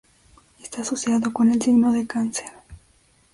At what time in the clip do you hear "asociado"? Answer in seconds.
0.81-1.31